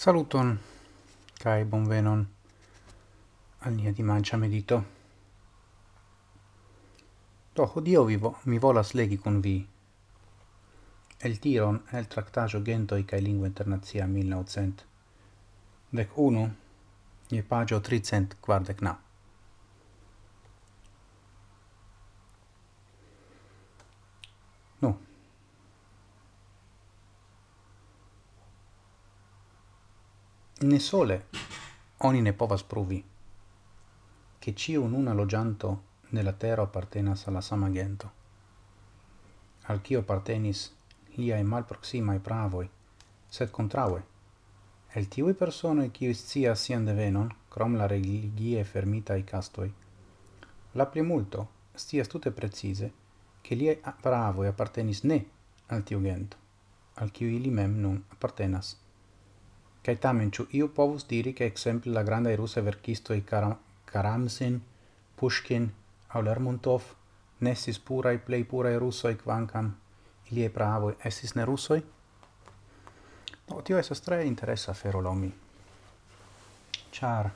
[0.00, 0.58] Saluton,
[1.36, 2.20] cae bonvenon
[3.58, 4.78] al nia dimancia medito.
[7.52, 9.68] Do, hodio vi vo mi volas legi con vi
[11.18, 14.84] el tiron el tractagio Gentoi cae Lingua Internazia 1900
[15.90, 16.48] dec uno,
[17.28, 19.09] nie pagio tricent quardec nap.
[30.62, 31.26] ne sole
[31.98, 33.04] oni ne povas pruvi
[34.38, 38.18] che ciu nuna logianto nella terra appartenas alla sama gento
[39.70, 40.74] al cio appartenis
[41.14, 42.68] liae malproximae pravoi,
[43.28, 44.02] sed contraue.
[44.92, 49.72] El tiui personoi qui scias sian devenon, crom la religie fermitae castoi,
[50.72, 52.92] la primulto scias tutte precise
[53.40, 55.24] che liae pravoi appartenis ne
[55.66, 56.36] al tiu gento,
[56.94, 58.89] al cui ili mem nun appartenas.
[59.82, 62.62] Kaj tamen ĉu iu povus diri ke ekzemple la grandaj rusaj
[63.16, 64.60] i Karam Karamsin,
[65.16, 65.70] Pushkin
[66.08, 66.82] au Lermontov
[67.40, 69.76] ne purai, plei purai puraj rusoj kvankam
[70.30, 71.82] iliaj pravoj estis ne rusoi?
[73.48, 75.32] No, tio esas tre interesa fero laŭ mi.
[76.92, 77.30] Ĉar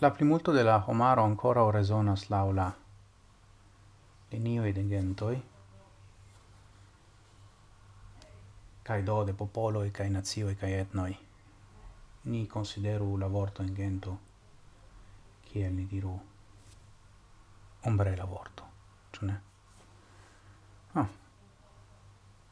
[0.00, 2.72] la plimulto de la homaro ancora resonas laula
[4.32, 5.36] linioi de gentoi,
[8.84, 11.16] kai do de popoloi kai nazioi kai etnoi.
[12.24, 14.18] Ni consideru la vorto in gento
[15.42, 16.20] kiel ni diru
[17.80, 18.62] ombrela vorto
[19.12, 19.40] cioè
[20.92, 21.08] ah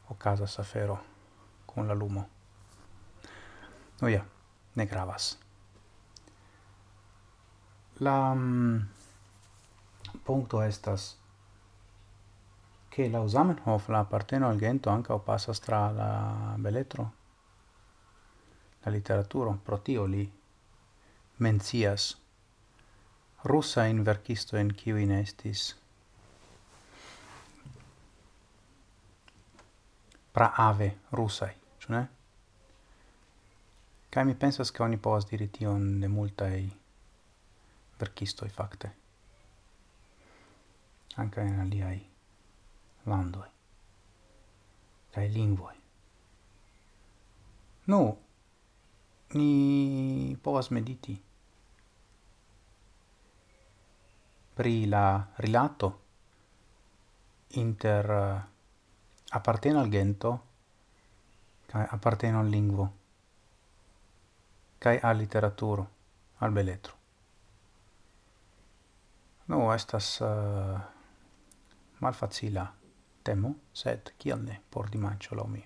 [0.07, 1.03] ah casa safero
[1.65, 2.29] con la lumo.
[3.99, 4.25] No ja
[4.73, 5.37] ne gravas.
[7.99, 8.87] La mm, um,
[10.23, 11.17] punto estas
[12.93, 17.13] che la Zamenhof la apparteno al gento anche o passa stra la beletro
[18.81, 20.31] la letteratura pro tio li
[21.37, 22.15] mencias
[23.41, 25.75] russa in verkisto en kiu in estis.
[30.31, 32.07] Pra ave russai cioè
[34.09, 36.69] kai mi pensas che oni povas diri tion de multaj
[37.97, 38.95] verkistoj fakte.
[41.15, 42.12] anche in aliai
[43.05, 43.49] landoi
[45.11, 45.83] kai lingvoi
[47.85, 48.17] Nu,
[49.33, 51.21] ni povas mediti
[54.55, 55.99] pri la rilato
[57.59, 58.41] inter eh,
[59.35, 60.31] apparteno al gento
[61.65, 62.91] kai apparteno al lingvo
[64.77, 65.89] kai al literaturo,
[66.37, 66.93] al beletro.
[69.47, 70.79] no estas uh,
[71.99, 72.82] malfacila
[73.23, 75.63] temo, sed kiel ne por dimancio laŭ mi.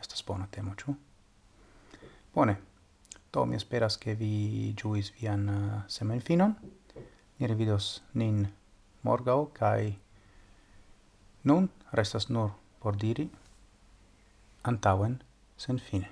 [0.00, 0.94] Estas bona temo, ĉu?
[2.34, 2.56] Bone.
[3.32, 6.54] Do mi esperas ke vi ĝuis vian uh, semenfinon.
[7.38, 8.44] Ni revidos nin
[9.02, 9.94] morgaŭ kaj
[11.50, 13.26] nun restas nur por diri
[14.70, 15.18] antaŭen
[15.58, 16.08] sen fine.